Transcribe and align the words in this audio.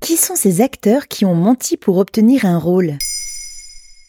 Qui 0.00 0.16
sont 0.16 0.36
ces 0.36 0.60
acteurs 0.60 1.08
qui 1.08 1.24
ont 1.24 1.34
menti 1.34 1.76
pour 1.76 1.98
obtenir 1.98 2.44
un 2.46 2.58
rôle? 2.58 2.96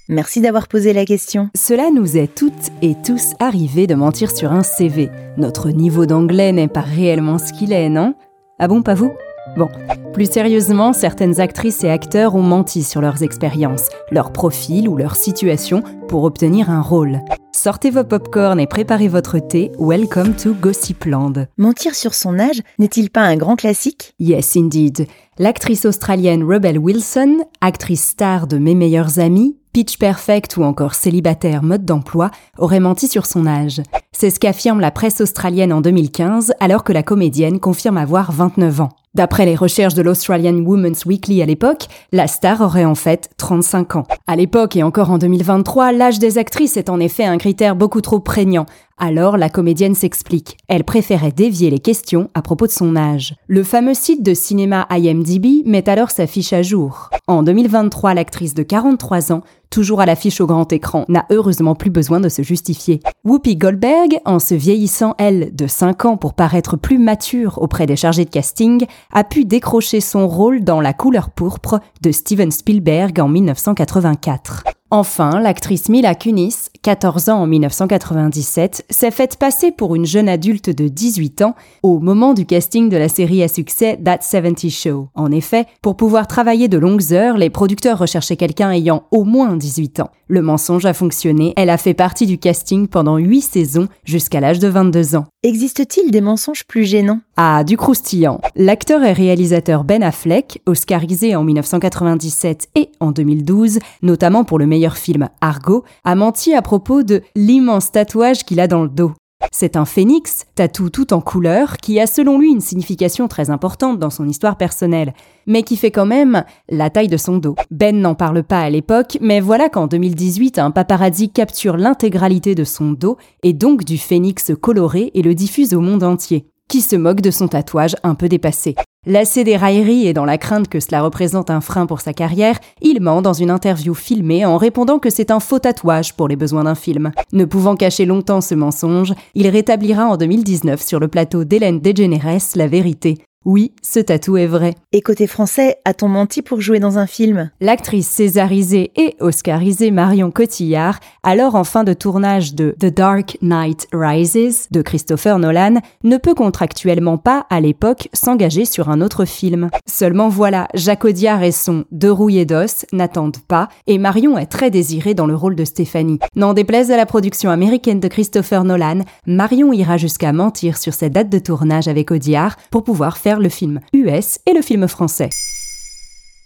Merci 0.07 0.39
d'avoir 0.39 0.67
posé 0.67 0.93
la 0.93 1.05
question. 1.05 1.49
Cela 1.55 1.89
nous 1.91 2.15
est 2.15 2.33
toutes 2.33 2.71
et 2.81 2.95
tous 3.03 3.33
arrivé 3.39 3.85
de 3.85 3.95
mentir 3.95 4.35
sur 4.35 4.51
un 4.51 4.63
CV. 4.63 5.09
Notre 5.37 5.69
niveau 5.71 6.05
d'anglais 6.05 6.51
n'est 6.51 6.67
pas 6.67 6.81
réellement 6.81 7.37
ce 7.37 7.53
qu'il 7.53 7.73
est, 7.73 7.89
non? 7.89 8.15
Ah 8.59 8.67
bon, 8.67 8.81
pas 8.81 8.93
vous? 8.93 9.11
Bon, 9.57 9.69
plus 10.13 10.29
sérieusement, 10.29 10.93
certaines 10.93 11.39
actrices 11.39 11.83
et 11.83 11.89
acteurs 11.89 12.35
ont 12.35 12.41
menti 12.41 12.83
sur 12.83 13.01
leurs 13.01 13.23
expériences, 13.23 13.89
leur 14.11 14.31
profil 14.31 14.87
ou 14.87 14.97
leur 14.97 15.15
situation 15.15 15.83
pour 16.07 16.23
obtenir 16.23 16.69
un 16.69 16.81
rôle. 16.81 17.19
Sortez 17.51 17.89
vos 17.89 18.03
popcorn 18.03 18.59
et 18.59 18.67
préparez 18.67 19.07
votre 19.07 19.39
thé. 19.39 19.71
Welcome 19.79 20.35
to 20.35 20.53
Gossipland. 20.53 21.47
Mentir 21.57 21.95
sur 21.95 22.13
son 22.13 22.39
âge 22.39 22.61
n'est-il 22.77 23.09
pas 23.09 23.21
un 23.21 23.35
grand 23.35 23.55
classique? 23.55 24.13
Yes, 24.19 24.55
indeed. 24.55 25.07
L'actrice 25.37 25.85
australienne 25.85 26.43
Rebel 26.43 26.77
Wilson, 26.77 27.39
actrice 27.59 28.03
star 28.09 28.47
de 28.47 28.57
Mes 28.57 28.75
meilleurs 28.75 29.19
amis, 29.19 29.57
Pitch 29.73 29.97
Perfect 29.97 30.57
ou 30.57 30.63
encore 30.63 30.95
célibataire 30.95 31.63
mode 31.63 31.85
d'emploi, 31.85 32.31
aurait 32.57 32.79
menti 32.79 33.07
sur 33.07 33.25
son 33.25 33.45
âge. 33.45 33.81
C'est 34.11 34.29
ce 34.29 34.39
qu'affirme 34.39 34.79
la 34.79 34.91
presse 34.91 35.21
australienne 35.21 35.73
en 35.73 35.81
2015, 35.81 36.53
alors 36.59 36.83
que 36.83 36.93
la 36.93 37.03
comédienne 37.03 37.59
confirme 37.59 37.97
avoir 37.97 38.31
29 38.31 38.81
ans. 38.81 38.89
D'après 39.15 39.47
les 39.47 39.55
recherches 39.55 39.95
de 39.95 40.03
l'Australian 40.03 40.59
Women's 40.59 41.03
Weekly 41.05 41.41
à 41.41 41.45
l'époque, 41.47 41.87
la 42.11 42.27
star 42.27 42.61
aurait 42.61 42.85
en 42.85 42.93
fait 42.93 43.29
35 43.37 43.95
ans. 43.95 44.03
À 44.27 44.35
l'époque 44.35 44.75
et 44.75 44.83
encore 44.83 45.09
en 45.09 45.17
2023, 45.17 45.91
l'âge 45.93 46.19
des 46.19 46.37
actrices 46.37 46.77
est 46.77 46.89
en 46.89 46.99
effet 46.99 47.25
un 47.25 47.39
critère 47.39 47.75
beaucoup 47.75 48.01
trop 48.01 48.19
prégnant. 48.19 48.67
Alors 49.01 49.37
la 49.37 49.49
comédienne 49.49 49.95
s'explique. 49.95 50.57
Elle 50.67 50.83
préférait 50.83 51.31
dévier 51.31 51.69
les 51.69 51.79
questions 51.79 52.29
à 52.33 52.41
propos 52.41 52.67
de 52.67 52.71
son 52.71 52.97
âge. 52.97 53.33
Le 53.47 53.63
fameux 53.63 53.93
site 53.93 54.23
de 54.23 54.33
cinéma 54.33 54.87
IMDb 54.89 55.65
met 55.65 55.89
alors 55.89 56.11
sa 56.11 56.27
fiche 56.27 56.51
à 56.51 56.61
jour. 56.61 57.09
En 57.27 57.41
2023, 57.41 58.13
l'actrice 58.13 58.53
de 58.53 58.61
43 58.61 59.31
ans, 59.31 59.41
toujours 59.69 60.01
à 60.01 60.05
l'affiche 60.05 60.41
au 60.41 60.47
grand 60.47 60.71
écran, 60.73 61.05
n'a 61.07 61.25
heureusement 61.29 61.75
plus 61.75 61.91
besoin 61.91 62.19
de 62.19 62.27
se 62.27 62.41
justifier. 62.41 62.99
Whoopi 63.23 63.55
Goldberg, 63.55 64.19
en 64.25 64.39
se 64.39 64.53
vieillissant 64.53 65.15
elle 65.17 65.55
de 65.55 65.67
5 65.67 66.03
ans 66.03 66.17
pour 66.17 66.33
paraître 66.33 66.75
plus 66.75 66.97
mature 66.97 67.61
auprès 67.61 67.85
des 67.85 67.95
chargés 67.95 68.25
de 68.25 68.29
casting, 68.29 68.85
a 69.13 69.23
pu 69.23 69.45
décrocher 69.45 70.01
son 70.01 70.27
rôle 70.27 70.65
dans 70.65 70.81
La 70.81 70.93
couleur 70.93 71.29
pourpre 71.29 71.79
de 72.01 72.11
Steven 72.11 72.51
Spielberg 72.51 73.17
en 73.21 73.29
1984. 73.29 74.63
Enfin, 74.91 75.39
l'actrice 75.39 75.87
Mila 75.87 76.15
Kunis, 76.15 76.69
14 76.81 77.29
ans 77.29 77.41
en 77.41 77.45
1997, 77.45 78.87
s'est 78.89 79.11
faite 79.11 79.37
passer 79.37 79.71
pour 79.71 79.93
une 79.93 80.07
jeune 80.07 80.27
adulte 80.27 80.71
de 80.71 80.87
18 80.87 81.43
ans 81.43 81.55
au 81.83 81.99
moment 81.99 82.33
du 82.33 82.47
casting 82.47 82.89
de 82.89 82.97
la 82.97 83.07
série 83.07 83.43
à 83.43 83.47
succès 83.47 83.99
That 84.03 84.21
70 84.21 84.71
Show. 84.71 85.09
En 85.13 85.31
effet, 85.31 85.67
pour 85.83 85.95
pouvoir 85.95 86.25
travailler 86.25 86.69
de 86.69 86.79
longues 86.79 87.13
heures, 87.13 87.37
les 87.37 87.51
producteurs 87.51 87.99
recherchaient 87.99 88.35
quelqu'un 88.35 88.71
ayant 88.71 89.03
au 89.11 89.25
moins 89.25 89.55
18 89.55 89.99
ans. 89.99 90.09
Le 90.27 90.41
mensonge 90.41 90.87
a 90.87 90.93
fonctionné, 90.93 91.53
elle 91.55 91.69
a 91.69 91.77
fait 91.77 91.93
partie 91.93 92.25
du 92.25 92.39
casting 92.39 92.87
pendant 92.87 93.17
8 93.17 93.41
saisons 93.41 93.89
jusqu'à 94.05 94.39
l'âge 94.39 94.57
de 94.57 94.69
22 94.69 95.15
ans. 95.15 95.25
Existe-t-il 95.41 96.11
des 96.11 96.19
mensonges 96.19 96.65
plus 96.65 96.83
gênants? 96.83 97.21
Ah, 97.37 97.63
du 97.63 97.77
croustillant. 97.77 98.41
L'acteur 98.57 99.01
et 99.05 99.13
réalisateur 99.13 99.85
Ben 99.85 100.03
Affleck, 100.03 100.61
oscarisé 100.65 101.33
en 101.33 101.45
1997 101.45 102.67
et 102.75 102.89
en 102.99 103.11
2012, 103.11 103.79
notamment 104.01 104.43
pour 104.43 104.59
le 104.59 104.65
meilleur 104.65 104.97
film 104.97 105.29
Argo, 105.39 105.85
a 106.03 106.15
menti 106.15 106.53
à 106.53 106.61
propos 106.61 107.03
de 107.03 107.21
l'immense 107.37 107.93
tatouage 107.93 108.43
qu'il 108.43 108.59
a 108.59 108.67
dans 108.67 108.83
le 108.83 108.89
dos. 108.89 109.13
C'est 109.51 109.75
un 109.75 109.85
phénix, 109.85 110.45
tatou 110.55 110.89
tout 110.89 111.11
en 111.11 111.21
couleur, 111.21 111.77
qui 111.77 111.99
a 111.99 112.07
selon 112.07 112.39
lui 112.39 112.49
une 112.49 112.61
signification 112.61 113.27
très 113.27 113.49
importante 113.49 113.99
dans 113.99 114.09
son 114.09 114.27
histoire 114.27 114.57
personnelle, 114.57 115.13
mais 115.47 115.63
qui 115.63 115.75
fait 115.75 115.91
quand 115.91 116.05
même 116.05 116.43
la 116.69 116.89
taille 116.89 117.07
de 117.07 117.17
son 117.17 117.37
dos. 117.37 117.55
Ben 117.71 117.99
n'en 117.99 118.15
parle 118.15 118.43
pas 118.43 118.61
à 118.61 118.69
l'époque, 118.69 119.17
mais 119.21 119.39
voilà 119.39 119.67
qu'en 119.67 119.87
2018, 119.87 120.59
un 120.59 120.71
paparazzi 120.71 121.29
capture 121.29 121.77
l'intégralité 121.77 122.53
de 122.55 122.63
son 122.63 122.91
dos, 122.91 123.17
et 123.43 123.53
donc 123.53 123.83
du 123.83 123.97
phénix 123.97 124.51
coloré, 124.59 125.11
et 125.13 125.21
le 125.21 125.33
diffuse 125.35 125.73
au 125.73 125.81
monde 125.81 126.03
entier 126.03 126.45
qui 126.69 126.81
se 126.81 126.95
moque 126.95 127.19
de 127.19 127.31
son 127.31 127.49
tatouage 127.49 127.95
un 128.03 128.15
peu 128.15 128.29
dépassé. 128.29 128.75
Lassé 129.05 129.43
des 129.43 129.57
railleries 129.57 130.07
et 130.07 130.13
dans 130.13 130.25
la 130.25 130.37
crainte 130.37 130.67
que 130.67 130.79
cela 130.79 131.01
représente 131.01 131.49
un 131.49 131.61
frein 131.61 131.85
pour 131.85 132.01
sa 132.01 132.13
carrière, 132.13 132.59
il 132.81 133.01
ment 133.01 133.21
dans 133.21 133.33
une 133.33 133.49
interview 133.49 133.93
filmée 133.93 134.45
en 134.45 134.57
répondant 134.57 134.99
que 134.99 135.09
c'est 135.09 135.31
un 135.31 135.39
faux 135.39 135.59
tatouage 135.59 136.15
pour 136.15 136.27
les 136.27 136.35
besoins 136.35 136.65
d'un 136.65 136.75
film. 136.75 137.11
Ne 137.33 137.45
pouvant 137.45 137.75
cacher 137.75 138.05
longtemps 138.05 138.41
ce 138.41 138.55
mensonge, 138.55 139.13
il 139.35 139.47
rétablira 139.47 140.05
en 140.05 140.17
2019 140.17 140.81
sur 140.81 140.99
le 140.99 141.07
plateau 141.07 141.43
d'Hélène 141.43 141.79
DeGeneres 141.79 142.55
la 142.55 142.67
vérité. 142.67 143.17
Oui, 143.45 143.71
ce 143.81 144.01
tatou 144.01 144.35
est 144.35 144.47
vrai. 144.47 144.75
Et 144.91 145.01
côté 145.01 145.25
français, 145.25 145.77
a-t-on 145.85 146.09
menti 146.09 146.41
pour 146.41 146.59
jouer 146.59 146.79
dans 146.79 146.97
un 146.97 147.07
film? 147.07 147.51
L'actrice 147.61 148.07
césarisée 148.09 148.91
et 148.97 149.15
oscarisée 149.21 149.91
Marion 149.91 150.29
Cotillard, 150.29 150.99
alors 151.23 151.55
en 151.55 151.63
fin 151.63 151.85
de 151.85 151.93
tournage 151.93 152.53
de 152.53 152.75
The 152.77 152.87
Dark 152.87 153.37
Knight 153.41 153.87
Rises 153.93 154.67
de 154.71 154.81
Christopher 154.81 155.39
Nolan, 155.39 155.75
ne 156.03 156.17
peut 156.17 156.33
contractuellement 156.33 157.17
pas, 157.17 157.45
à 157.49 157.61
l'époque, 157.61 158.09
s'engager 158.11 158.65
sur 158.65 158.89
un 158.89 158.99
autre 158.99 159.23
film. 159.23 159.69
Seulement 159.85 160.27
voilà, 160.27 160.67
Jacques 160.73 161.05
Audiard 161.05 161.41
et 161.41 161.53
son 161.53 161.85
De 161.91 162.09
rouillé 162.09 162.43
d'os 162.43 162.85
n'attendent 162.91 163.39
pas, 163.47 163.69
et 163.87 163.99
Marion 163.99 164.37
est 164.37 164.47
très 164.47 164.69
désirée 164.69 165.13
dans 165.13 165.27
le 165.27 165.35
rôle 165.35 165.55
de 165.55 165.63
Stéphanie. 165.63 166.19
N'en 166.35 166.53
déplaise 166.53 166.91
à 166.91 166.97
la 166.97 167.05
production 167.05 167.51
américaine 167.51 168.01
de 168.01 168.09
Christopher 168.09 168.65
Nolan, 168.65 168.99
Marion 169.25 169.71
ira 169.71 169.95
jusqu'à 169.95 170.33
mentir 170.33 170.77
sur 170.77 170.93
cette 170.93 171.13
date 171.13 171.29
de 171.29 171.39
tournage 171.39 171.87
avec 171.87 172.11
Audiard 172.11 172.57
pour 172.69 172.83
pouvoir 172.83 173.17
faire 173.17 173.28
le 173.37 173.49
film 173.49 173.81
US 173.93 174.39
et 174.47 174.53
le 174.53 174.63
film 174.63 174.87
français. 174.87 175.29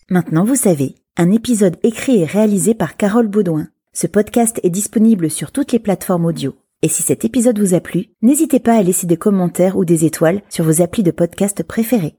Maintenant 0.09 0.43
vous 0.43 0.57
savez, 0.57 0.95
un 1.15 1.31
épisode 1.31 1.77
écrit 1.83 2.17
et 2.17 2.25
réalisé 2.25 2.73
par 2.73 2.97
Carole 2.97 3.29
Baudouin. 3.29 3.69
Ce 3.93 4.07
podcast 4.07 4.59
est 4.63 4.69
disponible 4.69 5.29
sur 5.29 5.53
toutes 5.53 5.71
les 5.71 5.79
plateformes 5.79 6.25
audio. 6.25 6.55
Et 6.81 6.89
si 6.89 7.01
cet 7.03 7.23
épisode 7.23 7.59
vous 7.59 7.73
a 7.75 7.79
plu, 7.79 8.07
n'hésitez 8.21 8.59
pas 8.59 8.75
à 8.75 8.83
laisser 8.83 9.07
des 9.07 9.15
commentaires 9.15 9.77
ou 9.77 9.85
des 9.85 10.03
étoiles 10.03 10.41
sur 10.49 10.65
vos 10.65 10.81
applis 10.81 11.03
de 11.03 11.11
podcast 11.11 11.63
préférés. 11.63 12.15